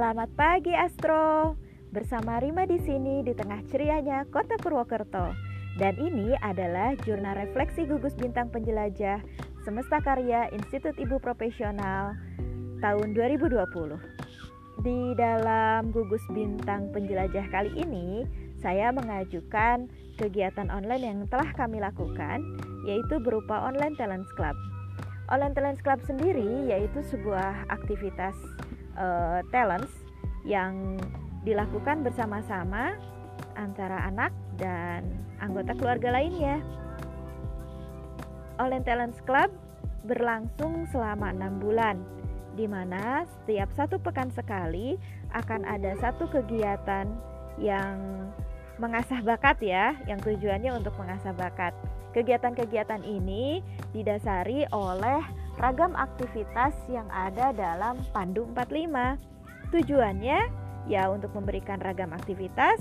Selamat 0.00 0.32
pagi 0.32 0.72
Astro. 0.72 1.60
Bersama 1.92 2.40
Rima 2.40 2.64
di 2.64 2.80
sini 2.80 3.20
di 3.20 3.36
tengah 3.36 3.60
cerianya 3.68 4.24
Kota 4.32 4.56
Purwokerto. 4.56 5.36
Dan 5.76 6.00
ini 6.00 6.32
adalah 6.40 6.96
jurnal 7.04 7.36
refleksi 7.36 7.84
gugus 7.84 8.16
bintang 8.16 8.48
penjelajah 8.48 9.20
Semesta 9.60 10.00
Karya 10.00 10.48
Institut 10.56 10.96
Ibu 10.96 11.20
Profesional 11.20 12.16
tahun 12.80 13.12
2020. 13.12 14.80
Di 14.80 15.12
dalam 15.20 15.92
gugus 15.92 16.24
bintang 16.32 16.88
penjelajah 16.96 17.52
kali 17.52 17.68
ini, 17.76 18.24
saya 18.56 18.96
mengajukan 18.96 19.84
kegiatan 20.16 20.72
online 20.72 21.04
yang 21.04 21.20
telah 21.28 21.52
kami 21.52 21.76
lakukan, 21.76 22.40
yaitu 22.88 23.20
berupa 23.20 23.68
online 23.68 24.00
talent 24.00 24.24
club. 24.32 24.56
Online 25.28 25.52
talent 25.52 25.84
club 25.84 26.00
sendiri 26.08 26.72
yaitu 26.72 27.04
sebuah 27.04 27.68
aktivitas 27.68 28.32
uh, 28.96 29.44
talents 29.54 29.92
yang 30.46 30.96
dilakukan 31.44 32.04
bersama-sama 32.04 32.96
antara 33.56 34.08
anak 34.08 34.32
dan 34.56 35.04
anggota 35.40 35.72
keluarga 35.76 36.16
lainnya. 36.16 36.60
Online 38.60 38.84
Talents 38.84 39.20
Club 39.24 39.48
berlangsung 40.04 40.84
selama 40.92 41.32
enam 41.32 41.60
bulan, 41.60 41.96
di 42.56 42.68
mana 42.68 43.24
setiap 43.24 43.72
satu 43.72 43.96
pekan 43.96 44.28
sekali 44.32 45.00
akan 45.32 45.64
ada 45.64 45.96
satu 45.96 46.28
kegiatan 46.28 47.08
yang 47.56 48.28
mengasah 48.80 49.20
bakat 49.20 49.60
ya, 49.60 49.96
yang 50.08 50.20
tujuannya 50.20 50.72
untuk 50.76 50.92
mengasah 51.00 51.32
bakat. 51.36 51.72
Kegiatan-kegiatan 52.12 53.00
ini 53.06 53.64
didasari 53.96 54.66
oleh 54.72 55.22
ragam 55.60 55.92
aktivitas 55.92 56.72
yang 56.88 57.06
ada 57.12 57.52
dalam 57.52 58.00
Pandu 58.16 58.48
45. 58.56 59.20
Tujuannya 59.70 60.40
ya 60.88 61.12
untuk 61.12 61.30
memberikan 61.36 61.78
ragam 61.78 62.16
aktivitas, 62.16 62.80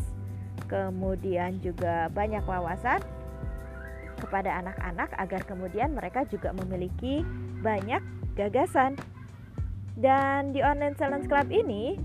kemudian 0.71 1.59
juga 1.59 2.07
banyak 2.09 2.41
wawasan 2.47 3.03
kepada 4.17 4.63
anak-anak 4.63 5.11
agar 5.19 5.41
kemudian 5.43 5.91
mereka 5.93 6.23
juga 6.25 6.55
memiliki 6.55 7.21
banyak 7.59 8.01
gagasan. 8.39 8.95
Dan 9.99 10.55
di 10.55 10.63
Online 10.63 10.95
Challenge 10.95 11.27
Club 11.27 11.51
ini 11.51 11.99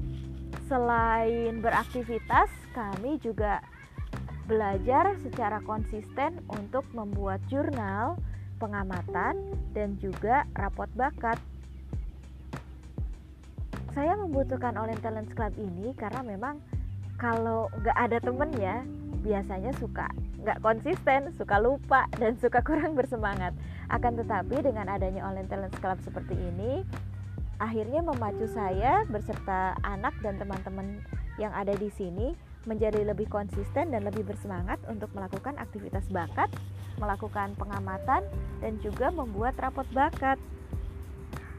selain 0.67 1.63
beraktivitas, 1.63 2.51
kami 2.75 3.23
juga 3.23 3.63
belajar 4.51 5.15
secara 5.23 5.63
konsisten 5.63 6.43
untuk 6.51 6.85
membuat 6.93 7.41
jurnal 7.49 8.19
pengamatan, 8.59 9.35
dan 9.75 9.99
juga 9.99 10.47
rapot 10.55 10.89
bakat. 10.95 11.37
Saya 13.95 14.19
membutuhkan 14.19 14.75
Online 14.75 14.99
Talent 14.99 15.31
Club 15.39 15.55
ini 15.59 15.95
karena 15.95 16.23
memang 16.27 16.59
kalau 17.15 17.71
nggak 17.79 17.95
ada 17.95 18.19
temen 18.19 18.51
ya, 18.59 18.83
biasanya 19.23 19.71
suka 19.79 20.11
nggak 20.45 20.61
konsisten, 20.61 21.33
suka 21.41 21.57
lupa, 21.57 22.05
dan 22.21 22.37
suka 22.37 22.61
kurang 22.61 22.93
bersemangat. 22.93 23.57
Akan 23.89 24.21
tetapi 24.21 24.61
dengan 24.61 24.93
adanya 24.93 25.25
Online 25.25 25.49
Talent 25.49 25.73
Club 25.81 25.97
seperti 26.05 26.37
ini, 26.37 26.85
akhirnya 27.57 28.05
memacu 28.05 28.45
saya 28.53 29.09
berserta 29.09 29.73
anak 29.81 30.13
dan 30.21 30.37
teman-teman 30.37 31.01
yang 31.41 31.51
ada 31.57 31.73
di 31.73 31.89
sini 31.89 32.37
menjadi 32.69 33.05
lebih 33.09 33.29
konsisten 33.29 33.93
dan 33.93 34.05
lebih 34.05 34.25
bersemangat 34.25 34.81
untuk 34.89 35.13
melakukan 35.17 35.57
aktivitas 35.57 36.05
bakat, 36.13 36.53
melakukan 36.99 37.57
pengamatan, 37.59 38.23
dan 38.63 38.79
juga 38.81 39.11
membuat 39.13 39.59
rapot 39.61 39.87
bakat. 39.93 40.41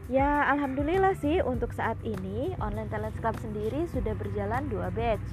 Ya, 0.06 0.46
alhamdulillah 0.54 1.18
sih 1.18 1.42
untuk 1.42 1.74
saat 1.74 1.98
ini 2.06 2.54
Online 2.62 2.90
Talent 2.94 3.18
Club 3.18 3.34
sendiri 3.42 3.90
sudah 3.90 4.14
berjalan 4.14 4.70
dua 4.70 4.94
batch. 4.94 5.26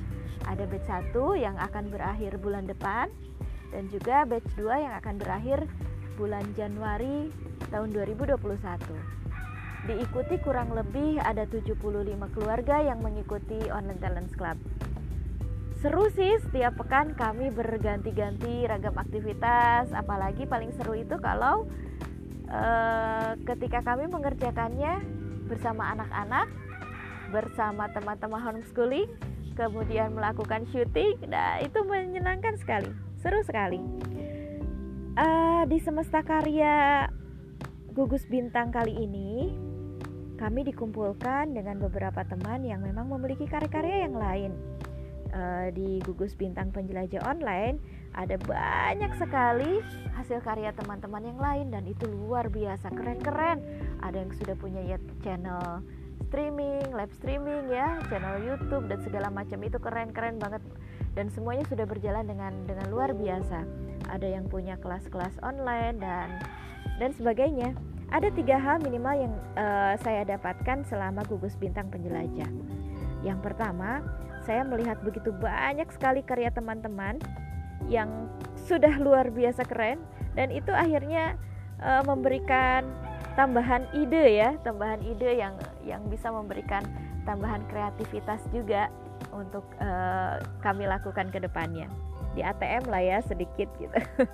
Ada 0.49 0.65
batch 0.65 0.89
1 1.15 1.15
yang 1.39 1.55
akan 1.61 1.93
berakhir 1.93 2.41
bulan 2.41 2.65
depan 2.67 3.13
dan 3.71 3.87
juga 3.93 4.25
batch 4.25 4.49
2 4.59 4.73
yang 4.73 4.95
akan 4.97 5.21
berakhir 5.21 5.69
bulan 6.17 6.45
Januari 6.57 7.29
tahun 7.69 7.93
2021. 7.93 8.33
Diikuti 9.83 10.35
kurang 10.41 10.73
lebih 10.73 11.19
ada 11.21 11.45
75 11.45 11.77
keluarga 12.33 12.77
yang 12.81 13.03
mengikuti 13.05 13.59
Online 13.69 14.01
Talent 14.01 14.31
Club 14.35 14.57
seru 15.83 16.07
sih 16.15 16.39
setiap 16.47 16.79
pekan 16.79 17.11
kami 17.19 17.51
berganti-ganti 17.51 18.71
ragam 18.71 18.95
aktivitas. 18.95 19.91
Apalagi 19.91 20.47
paling 20.47 20.71
seru 20.79 20.95
itu 20.95 21.19
kalau 21.19 21.67
uh, 22.47 23.35
ketika 23.43 23.83
kami 23.83 24.07
mengerjakannya 24.07 25.03
bersama 25.51 25.91
anak-anak 25.99 26.47
bersama 27.35 27.91
teman-teman 27.91 28.41
homeschooling 28.41 29.11
kemudian 29.59 30.15
melakukan 30.15 30.65
syuting 30.71 31.19
nah 31.27 31.59
itu 31.59 31.83
menyenangkan 31.83 32.55
sekali. 32.63 32.89
Seru 33.19 33.43
sekali. 33.43 33.83
Uh, 35.19 35.67
di 35.67 35.83
semesta 35.83 36.23
karya 36.23 37.11
gugus 37.93 38.25
bintang 38.31 38.71
kali 38.71 38.97
ini 39.03 39.53
kami 40.41 40.65
dikumpulkan 40.65 41.53
dengan 41.53 41.77
beberapa 41.77 42.25
teman 42.25 42.65
yang 42.65 42.81
memang 42.81 43.13
memiliki 43.13 43.45
karya-karya 43.45 44.09
yang 44.09 44.17
lain 44.17 44.53
uh, 45.33 45.69
di 45.75 45.99
gugus 46.05 46.37
bintang 46.37 46.71
penjelajah 46.71 47.25
online 47.27 47.81
ada 48.13 48.37
banyak 48.37 49.09
sekali 49.17 49.81
hasil 50.13 50.45
karya 50.45 50.69
teman-teman 50.77 51.25
yang 51.25 51.41
lain 51.41 51.67
dan 51.73 51.89
itu 51.89 52.05
luar 52.05 52.53
biasa 52.53 52.93
keren-keren. 52.93 53.65
Ada 54.05 54.21
yang 54.21 54.33
sudah 54.37 54.53
punya 54.61 54.85
ya 54.85 55.01
channel 55.25 55.81
streaming 56.29 56.93
live 56.93 57.13
streaming 57.17 57.73
ya 57.73 58.01
channel 58.13 58.37
YouTube 58.37 58.85
dan 58.93 59.01
segala 59.01 59.33
macam. 59.33 59.65
Itu 59.65 59.81
keren-keren 59.81 60.37
banget 60.37 60.61
dan 61.17 61.33
semuanya 61.33 61.65
sudah 61.73 61.89
berjalan 61.89 62.29
dengan 62.29 62.53
dengan 62.69 62.93
luar 62.93 63.17
biasa. 63.17 63.65
Ada 64.13 64.29
yang 64.29 64.45
punya 64.53 64.77
kelas-kelas 64.77 65.41
online 65.41 65.97
dan 65.97 66.29
dan 67.01 67.17
sebagainya. 67.17 67.73
Ada 68.13 68.29
tiga 68.37 68.61
hal 68.61 68.85
minimal 68.85 69.17
yang 69.17 69.33
uh, 69.57 69.97
saya 70.05 70.29
dapatkan 70.29 70.85
selama 70.85 71.25
gugus 71.25 71.57
bintang 71.57 71.89
penjelajah 71.89 72.82
yang 73.23 73.39
pertama 73.39 74.03
saya 74.43 74.67
melihat 74.67 74.99
begitu 75.03 75.31
banyak 75.31 75.87
sekali 75.95 76.23
karya 76.27 76.51
teman-teman 76.51 77.23
yang 77.87 78.31
sudah 78.67 78.95
luar 78.99 79.31
biasa 79.31 79.67
keren 79.67 80.03
dan 80.35 80.51
itu 80.51 80.71
akhirnya 80.75 81.39
uh, 81.83 82.03
memberikan 82.07 82.87
tambahan 83.35 83.89
ide 83.97 84.41
ya, 84.41 84.51
tambahan 84.65 85.01
ide 85.05 85.41
yang 85.41 85.55
yang 85.85 86.03
bisa 86.09 86.29
memberikan 86.29 86.85
tambahan 87.25 87.63
kreativitas 87.69 88.43
juga 88.53 88.89
untuk 89.33 89.65
uh, 89.81 90.41
kami 90.61 90.85
lakukan 90.89 91.29
ke 91.31 91.39
depannya. 91.41 91.89
Di 92.33 92.41
ATM 92.41 92.89
lah 92.89 93.03
ya 93.05 93.19
sedikit 93.21 93.69
gitu. 93.77 93.93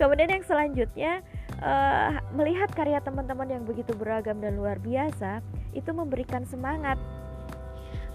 Kemudian 0.00 0.28
yang 0.28 0.44
selanjutnya 0.44 1.24
uh, 1.60 2.20
melihat 2.36 2.68
karya 2.72 3.00
teman-teman 3.00 3.48
yang 3.48 3.64
begitu 3.64 3.96
beragam 3.96 4.40
dan 4.40 4.56
luar 4.60 4.76
biasa 4.80 5.40
itu 5.72 5.90
memberikan 5.92 6.44
semangat 6.44 7.00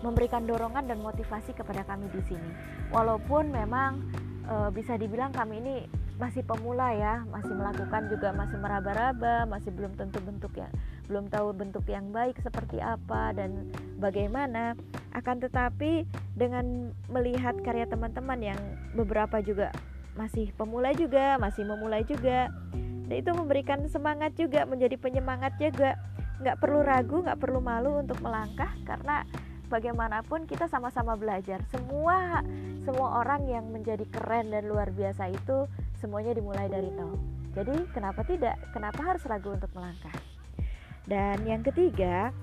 memberikan 0.05 0.45
dorongan 0.45 0.85
dan 0.85 1.01
motivasi 1.01 1.57
kepada 1.57 1.81
kami 1.83 2.05
di 2.13 2.21
sini. 2.29 2.51
Walaupun 2.93 3.49
memang 3.49 4.05
e, 4.45 4.55
bisa 4.69 4.93
dibilang 4.95 5.33
kami 5.33 5.57
ini 5.59 5.75
masih 6.16 6.47
pemula 6.47 6.95
ya, 6.95 7.27
masih 7.27 7.51
melakukan 7.51 8.07
juga 8.07 8.31
masih 8.31 8.55
meraba-raba, 8.61 9.43
masih 9.49 9.73
belum 9.75 9.99
tentu 9.99 10.23
bentuk 10.23 10.53
yang 10.55 10.71
belum 11.11 11.27
tahu 11.27 11.51
bentuk 11.51 11.85
yang 11.91 12.09
baik 12.13 12.39
seperti 12.39 12.79
apa 12.79 13.35
dan 13.35 13.73
bagaimana. 13.99 14.77
Akan 15.16 15.39
tetapi 15.39 16.07
dengan 16.35 16.91
melihat 17.07 17.55
karya 17.63 17.87
teman-teman 17.87 18.39
yang 18.55 18.59
beberapa 18.95 19.39
juga 19.43 19.72
masih 20.16 20.51
pemula 20.55 20.95
juga, 20.95 21.35
masih 21.35 21.67
memulai 21.67 22.07
juga, 22.07 22.47
dan 23.05 23.16
itu 23.22 23.31
memberikan 23.35 23.83
semangat 23.91 24.33
juga, 24.40 24.63
menjadi 24.66 24.96
penyemangat 24.97 25.55
juga. 25.59 25.99
Nggak 26.41 26.58
perlu 26.59 26.79
ragu, 26.84 27.17
nggak 27.23 27.40
perlu 27.40 27.59
malu 27.59 28.01
untuk 28.01 28.19
melangkah 28.19 28.72
karena 28.84 29.23
bagaimanapun 29.67 30.46
kita 30.50 30.70
sama-sama 30.70 31.17
belajar. 31.17 31.62
Semua 31.70 32.41
semua 32.85 33.22
orang 33.26 33.46
yang 33.50 33.66
menjadi 33.70 34.06
keren 34.09 34.53
dan 34.53 34.70
luar 34.70 34.94
biasa 34.94 35.34
itu 35.34 35.66
semuanya 35.97 36.38
dimulai 36.38 36.70
dari 36.70 36.90
nol. 36.94 37.17
Jadi 37.56 37.88
kenapa 37.96 38.22
tidak? 38.28 38.59
Kenapa 38.76 39.02
harus 39.02 39.23
ragu 39.26 39.56
untuk 39.56 39.72
melangkah? 39.73 40.14
Dan 41.06 41.46
yang 41.46 41.62
ketiga, 41.64 42.34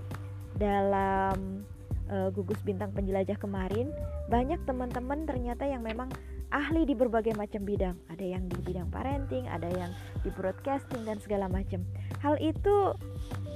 dalam 0.57 1.67
uh, 2.09 2.29
gugus 2.33 2.59
bintang 2.65 2.95
penjelajah 2.97 3.37
kemarin, 3.37 3.93
banyak 4.31 4.59
teman-teman 4.65 5.27
ternyata 5.29 5.67
yang 5.67 5.85
memang 5.85 6.09
ahli 6.53 6.85
di 6.85 6.95
berbagai 6.95 7.35
macam 7.35 7.65
bidang. 7.65 7.97
Ada 8.13 8.25
yang 8.39 8.45
di 8.47 8.59
bidang 8.61 8.89
parenting, 8.93 9.49
ada 9.49 9.67
yang 9.73 9.91
di 10.21 10.31
broadcasting 10.33 11.03
dan 11.09 11.19
segala 11.19 11.49
macam. 11.49 11.83
Hal 12.21 12.37
itu 12.39 12.95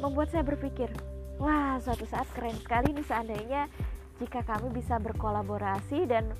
membuat 0.00 0.32
saya 0.32 0.42
berpikir, 0.42 0.92
Wah, 1.36 1.76
suatu 1.84 2.08
saat 2.08 2.24
keren 2.32 2.56
sekali 2.56 2.96
nih 2.96 3.04
seandainya 3.04 3.68
jika 4.16 4.40
kami 4.40 4.72
bisa 4.72 4.96
berkolaborasi 4.96 6.08
dan 6.08 6.32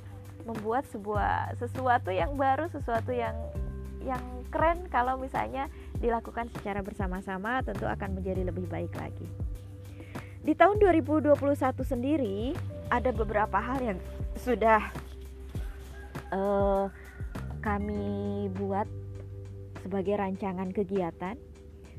membuat 0.48 0.88
sebuah 0.88 1.58
sesuatu 1.60 2.08
yang 2.08 2.32
baru, 2.38 2.70
sesuatu 2.72 3.12
yang 3.12 3.34
yang 4.06 4.22
keren 4.48 4.86
kalau 4.88 5.18
misalnya 5.18 5.66
dilakukan 5.98 6.46
secara 6.54 6.80
bersama-sama 6.80 7.60
tentu 7.66 7.84
akan 7.84 8.14
menjadi 8.16 8.46
lebih 8.46 8.70
baik 8.70 8.94
lagi. 8.96 9.26
di 10.46 10.54
tahun 10.54 10.78
2021 10.78 11.34
sendiri 11.82 12.54
ada 12.86 13.10
beberapa 13.10 13.58
hal 13.58 13.82
yang 13.82 13.98
sudah 14.38 14.78
uh, 16.30 16.86
kami 17.58 18.46
buat 18.54 18.86
sebagai 19.82 20.14
rancangan 20.18 20.70
kegiatan. 20.70 21.34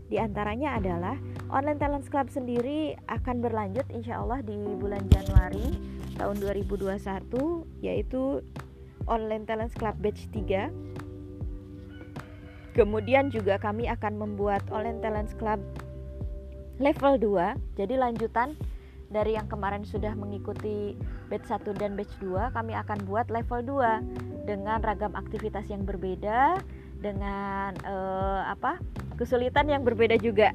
Di 0.07 0.15
antaranya 0.15 0.79
adalah 0.79 1.19
Online 1.51 1.79
Talent 1.79 2.07
Club 2.07 2.31
sendiri 2.31 2.95
akan 3.11 3.43
berlanjut 3.43 3.83
insya 3.91 4.23
Allah 4.23 4.39
di 4.39 4.55
bulan 4.55 5.03
Januari 5.11 5.75
tahun 6.15 6.39
2021 6.43 6.95
yaitu 7.83 8.39
Online 9.07 9.43
Talent 9.43 9.75
Club 9.75 9.95
Batch 9.99 10.31
3 10.31 10.71
Kemudian 12.75 13.33
juga 13.33 13.57
kami 13.59 13.89
akan 13.91 14.15
membuat 14.15 14.63
Online 14.71 14.99
Talent 15.03 15.31
Club 15.35 15.59
level 16.79 17.19
2 17.19 17.79
Jadi 17.79 17.95
lanjutan 17.99 18.55
dari 19.07 19.39
yang 19.39 19.47
kemarin 19.47 19.87
sudah 19.87 20.11
mengikuti 20.19 20.99
batch 21.31 21.47
1 21.47 21.79
dan 21.79 21.95
batch 21.95 22.11
2 22.19 22.51
kami 22.51 22.75
akan 22.75 23.07
buat 23.07 23.31
level 23.31 23.63
2 23.63 24.47
dengan 24.47 24.79
ragam 24.83 25.15
aktivitas 25.15 25.71
yang 25.71 25.87
berbeda 25.87 26.59
dengan 27.01 27.77
uh, 27.85 28.49
apa 28.49 28.81
kesulitan 29.17 29.69
yang 29.69 29.81
berbeda 29.81 30.17
juga. 30.21 30.53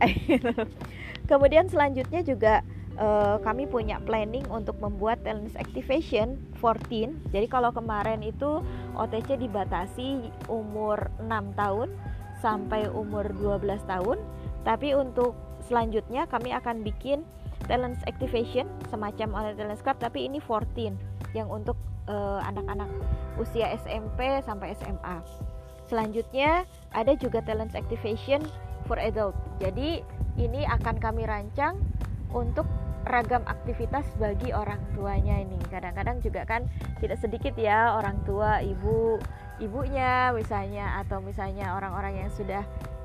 Kemudian 1.30 1.66
selanjutnya 1.70 2.22
juga 2.22 2.54
uh, 2.98 3.38
kami 3.42 3.66
punya 3.66 3.98
planning 4.02 4.44
untuk 4.50 4.78
membuat 4.78 5.22
talent 5.26 5.54
activation 5.58 6.38
14. 6.58 7.34
Jadi 7.34 7.46
kalau 7.50 7.70
kemarin 7.74 8.22
itu 8.22 8.62
OTC 8.94 9.38
dibatasi 9.38 10.30
umur 10.50 11.10
6 11.22 11.30
tahun 11.58 11.88
sampai 12.42 12.90
umur 12.90 13.30
12 13.38 13.86
tahun, 13.86 14.18
tapi 14.66 14.94
untuk 14.98 15.38
selanjutnya 15.62 16.26
kami 16.26 16.50
akan 16.50 16.82
bikin 16.82 17.22
talent 17.70 17.98
activation 18.10 18.66
semacam 18.90 19.28
oleh 19.38 19.52
talent 19.54 19.78
club 19.86 19.98
tapi 20.02 20.26
ini 20.26 20.42
14 20.42 20.98
yang 21.38 21.46
untuk 21.46 21.78
eh, 22.10 22.40
anak-anak 22.42 22.90
uh, 22.90 23.40
usia 23.42 23.70
SMP 23.78 24.42
sampai 24.42 24.74
SMA. 24.74 25.22
Selanjutnya 25.86 26.64
ada 26.92 27.12
juga 27.16 27.42
talent 27.42 27.74
activation 27.74 28.42
for 28.86 28.98
adult. 28.98 29.36
Jadi 29.62 30.02
ini 30.40 30.64
akan 30.64 30.96
kami 30.98 31.28
rancang 31.28 31.78
untuk 32.32 32.64
ragam 33.06 33.42
aktivitas 33.44 34.06
bagi 34.16 34.54
orang 34.54 34.78
tuanya 34.94 35.42
ini. 35.42 35.58
Kadang-kadang 35.68 36.22
juga 36.22 36.46
kan 36.46 36.66
tidak 37.02 37.18
sedikit 37.18 37.54
ya 37.58 37.98
orang 37.98 38.22
tua, 38.22 38.62
ibu, 38.62 39.18
ibunya 39.58 40.30
misalnya 40.32 41.02
atau 41.02 41.18
misalnya 41.18 41.74
orang-orang 41.74 42.26
yang 42.26 42.30
sudah 42.32 42.62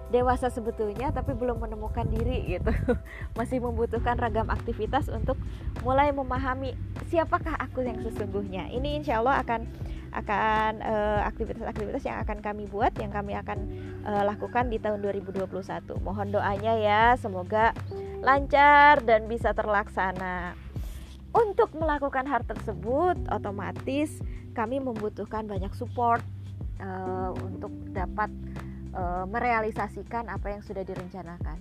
dewasa 0.08 0.48
sebetulnya 0.48 1.12
tapi 1.12 1.36
belum 1.36 1.60
menemukan 1.60 2.08
diri 2.08 2.58
gitu. 2.58 2.72
Masih 3.38 3.60
membutuhkan 3.60 4.16
ragam 4.16 4.48
aktivitas 4.48 5.12
untuk 5.12 5.36
mulai 5.84 6.14
memahami 6.16 6.78
siapakah 7.12 7.58
aku 7.60 7.84
yang 7.84 8.00
sesungguhnya. 8.00 8.72
Ini 8.72 9.04
insya 9.04 9.20
Allah 9.20 9.44
akan 9.44 9.68
akan 10.12 10.72
eh, 10.82 11.22
aktivitas-aktivitas 11.28 12.04
yang 12.08 12.18
akan 12.24 12.40
kami 12.40 12.66
buat 12.70 12.96
yang 12.98 13.12
kami 13.12 13.36
akan 13.36 13.60
uh, 14.08 14.24
lakukan 14.24 14.72
di 14.72 14.80
tahun 14.80 15.04
2021. 15.04 15.48
Mohon 16.02 16.28
doanya 16.40 16.74
ya, 16.80 17.04
semoga 17.20 17.76
lancar 18.24 19.04
dan 19.04 19.28
bisa 19.28 19.52
terlaksana. 19.52 20.56
Untuk 21.36 21.76
melakukan 21.76 22.26
hal 22.26 22.42
tersebut, 22.48 23.20
otomatis 23.30 24.24
kami 24.58 24.82
membutuhkan 24.82 25.46
banyak 25.46 25.70
support 25.78 26.24
uh, 26.82 27.36
untuk 27.46 27.70
dapat 27.94 28.32
uh, 28.96 29.28
merealisasikan 29.30 30.32
apa 30.32 30.58
yang 30.58 30.62
sudah 30.66 30.82
direncanakan. 30.82 31.60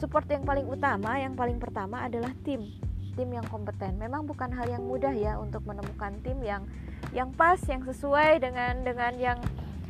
Support 0.00 0.30
yang 0.32 0.46
paling 0.48 0.64
utama, 0.64 1.20
yang 1.20 1.36
paling 1.36 1.60
pertama 1.60 2.06
adalah 2.06 2.32
tim 2.46 2.72
tim 3.14 3.30
yang 3.32 3.46
kompeten. 3.46 3.96
Memang 3.96 4.26
bukan 4.26 4.50
hal 4.52 4.68
yang 4.68 4.84
mudah 4.84 5.14
ya 5.14 5.38
untuk 5.38 5.64
menemukan 5.66 6.14
tim 6.22 6.38
yang 6.42 6.66
yang 7.14 7.30
pas, 7.30 7.58
yang 7.66 7.82
sesuai 7.86 8.42
dengan 8.42 8.82
dengan 8.82 9.12
yang 9.16 9.38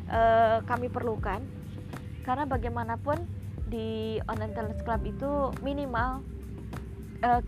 uh, 0.09 0.61
kami 0.65 0.93
perlukan. 0.93 1.41
Karena 2.25 2.49
bagaimanapun 2.49 3.21
di 3.69 4.21
online 4.29 4.55
talent 4.57 4.81
club 4.85 5.01
itu 5.05 5.53
minimal 5.61 6.25
uh, 7.25 7.43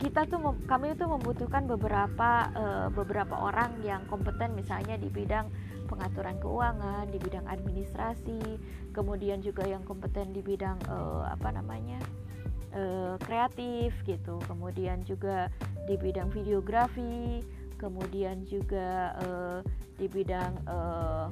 kita 0.00 0.26
tuh 0.26 0.56
kami 0.66 0.98
itu 0.98 1.06
membutuhkan 1.06 1.64
beberapa 1.68 2.30
uh, 2.52 2.88
beberapa 2.90 3.38
orang 3.38 3.78
yang 3.86 4.02
kompeten 4.10 4.56
misalnya 4.58 4.98
di 4.98 5.06
bidang 5.06 5.46
pengaturan 5.86 6.40
keuangan, 6.40 7.04
di 7.12 7.20
bidang 7.20 7.44
administrasi, 7.44 8.40
kemudian 8.96 9.44
juga 9.44 9.68
yang 9.68 9.84
kompeten 9.84 10.32
di 10.32 10.40
bidang 10.40 10.80
uh, 10.88 11.28
apa 11.28 11.52
namanya? 11.52 12.00
Uh, 12.74 13.16
kreatif 13.22 13.92
gitu. 14.04 14.40
Kemudian 14.48 15.04
juga 15.04 15.48
di 15.88 15.94
bidang 15.98 16.30
videografi 16.30 17.42
kemudian 17.82 18.46
juga 18.46 19.18
uh, 19.26 19.58
di 19.98 20.06
bidang 20.06 20.54
uh, 20.70 21.26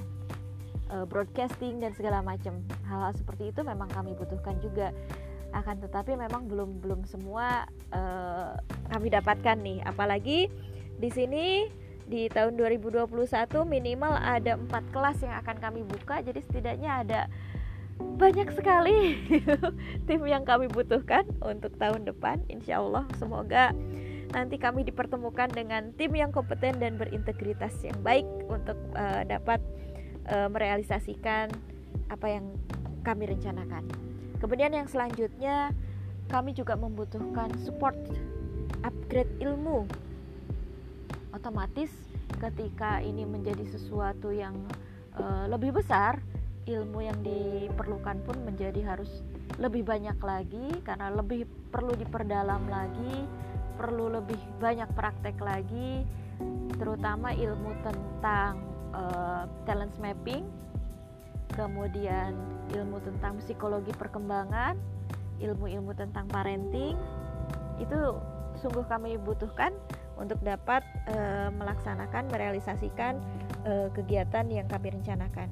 uh, 0.91 1.05
broadcasting 1.07 1.79
dan 1.79 1.95
segala 1.95 2.19
macam. 2.19 2.59
Hal-hal 2.83 3.15
seperti 3.15 3.55
itu 3.55 3.63
memang 3.63 3.87
kami 3.95 4.11
butuhkan 4.19 4.59
juga. 4.59 4.91
Akan 5.55 5.79
tetapi 5.79 6.19
memang 6.19 6.51
belum 6.51 6.83
belum 6.83 7.07
semua 7.07 7.63
uh, 7.95 8.59
kami 8.91 9.07
dapatkan 9.07 9.55
nih. 9.63 9.79
Apalagi 9.87 10.51
di 10.99 11.09
sini 11.09 11.71
di 12.11 12.27
tahun 12.27 12.59
2021 12.59 13.07
minimal 13.63 14.19
ada 14.19 14.59
empat 14.59 14.83
kelas 14.91 15.23
yang 15.23 15.35
akan 15.39 15.55
kami 15.63 15.81
buka. 15.87 16.19
Jadi 16.19 16.43
setidaknya 16.43 17.07
ada 17.07 17.19
banyak 18.01 18.53
sekali 18.53 19.17
tim 20.07 20.21
yang 20.25 20.45
kami 20.45 20.69
butuhkan 20.69 21.25
untuk 21.41 21.73
tahun 21.77 22.05
depan 22.05 22.41
insya 22.49 22.81
Allah. 22.81 23.05
Semoga 23.17 23.73
nanti 24.31 24.55
kami 24.55 24.87
dipertemukan 24.87 25.51
dengan 25.51 25.91
tim 25.99 26.15
yang 26.15 26.31
kompeten 26.31 26.79
dan 26.79 26.95
berintegritas 26.95 27.75
yang 27.83 27.97
baik 27.99 28.25
untuk 28.47 28.77
uh, 28.95 29.23
dapat 29.27 29.59
uh, 30.31 30.47
merealisasikan 30.47 31.51
apa 32.07 32.27
yang 32.27 32.45
kami 33.01 33.27
rencanakan. 33.27 33.87
Kemudian 34.39 34.73
yang 34.73 34.87
selanjutnya 34.87 35.75
kami 36.31 36.55
juga 36.55 36.79
membutuhkan 36.79 37.51
support 37.61 37.97
upgrade 38.81 39.31
ilmu. 39.43 39.85
Otomatis 41.35 41.91
ketika 42.39 42.99
ini 43.03 43.27
menjadi 43.27 43.63
sesuatu 43.67 44.31
yang 44.31 44.55
uh, 45.19 45.45
lebih 45.51 45.75
besar 45.75 46.19
ilmu 46.69 46.99
yang 47.01 47.19
diperlukan 47.25 48.21
pun 48.25 48.37
menjadi 48.45 48.81
harus 48.85 49.25
lebih 49.57 49.85
banyak 49.85 50.17
lagi 50.21 50.67
karena 50.85 51.09
lebih 51.13 51.45
perlu 51.73 51.93
diperdalam 51.97 52.65
lagi, 52.69 53.25
perlu 53.77 54.13
lebih 54.13 54.37
banyak 54.61 54.89
praktek 54.93 55.37
lagi, 55.41 56.05
terutama 56.77 57.33
ilmu 57.33 57.71
tentang 57.81 58.61
uh, 58.93 59.43
talent 59.65 59.93
mapping, 59.97 60.45
kemudian 61.53 62.37
ilmu 62.73 63.01
tentang 63.01 63.41
psikologi 63.41 63.91
perkembangan, 63.97 64.77
ilmu-ilmu 65.41 65.91
tentang 65.97 66.29
parenting 66.29 66.95
itu 67.81 67.99
sungguh 68.61 68.85
kami 68.85 69.17
butuhkan 69.17 69.73
untuk 70.21 70.37
dapat 70.45 70.85
uh, 71.09 71.49
melaksanakan 71.49 72.29
merealisasikan 72.29 73.17
uh, 73.65 73.89
kegiatan 73.89 74.45
yang 74.53 74.69
kami 74.69 74.93
rencanakan. 74.93 75.49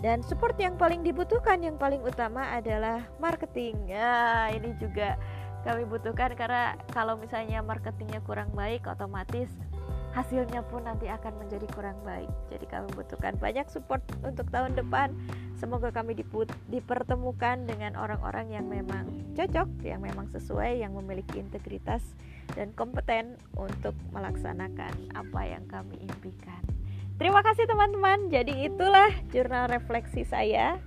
Dan 0.00 0.24
support 0.24 0.56
yang 0.56 0.80
paling 0.80 1.04
dibutuhkan 1.04 1.60
yang 1.60 1.76
paling 1.76 2.00
utama 2.00 2.56
adalah 2.56 3.04
marketing. 3.20 3.76
Ya, 3.84 4.48
ini 4.48 4.72
juga 4.80 5.20
kami 5.60 5.84
butuhkan 5.84 6.32
karena 6.32 6.80
kalau 6.96 7.20
misalnya 7.20 7.60
marketingnya 7.60 8.24
kurang 8.24 8.48
baik, 8.56 8.88
otomatis 8.88 9.52
hasilnya 10.10 10.66
pun 10.66 10.88
nanti 10.88 11.06
akan 11.06 11.36
menjadi 11.38 11.68
kurang 11.70 12.00
baik. 12.02 12.32
Jadi 12.48 12.64
kami 12.66 12.88
butuhkan 12.96 13.36
banyak 13.36 13.68
support 13.68 14.00
untuk 14.24 14.48
tahun 14.48 14.74
depan. 14.74 15.12
Semoga 15.60 15.92
kami 15.92 16.16
dipertemukan 16.72 17.68
dengan 17.68 17.92
orang-orang 18.00 18.56
yang 18.56 18.66
memang 18.66 19.04
cocok, 19.36 19.68
yang 19.84 20.00
memang 20.00 20.32
sesuai, 20.32 20.80
yang 20.80 20.96
memiliki 20.96 21.36
integritas 21.36 22.02
dan 22.56 22.72
kompeten 22.72 23.36
untuk 23.54 23.92
melaksanakan 24.16 25.12
apa 25.12 25.40
yang 25.44 25.68
kami 25.68 26.00
impikan. 26.00 26.79
Terima 27.20 27.44
kasih 27.44 27.68
teman-teman. 27.68 28.32
Jadi 28.32 28.64
itulah 28.64 29.12
jurnal 29.28 29.68
refleksi 29.68 30.24
saya 30.24 30.80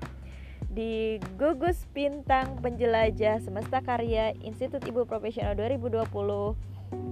di 0.66 1.22
Gugus 1.38 1.86
Bintang 1.94 2.58
Penjelajah 2.58 3.38
Semesta 3.46 3.86
Karya 3.86 4.34
Institut 4.42 4.82
Ibu 4.82 5.06
Profesional 5.06 5.54
2020 5.54 6.10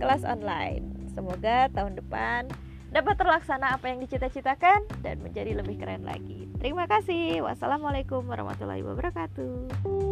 kelas 0.02 0.26
online. 0.26 1.06
Semoga 1.14 1.70
tahun 1.70 2.02
depan 2.02 2.50
dapat 2.90 3.16
terlaksana 3.22 3.78
apa 3.78 3.94
yang 3.94 4.02
dicita-citakan 4.02 4.90
dan 5.06 5.22
menjadi 5.22 5.54
lebih 5.54 5.78
keren 5.78 6.02
lagi. 6.02 6.50
Terima 6.58 6.90
kasih. 6.90 7.46
Wassalamualaikum 7.46 8.26
warahmatullahi 8.26 8.82
wabarakatuh. 8.82 10.11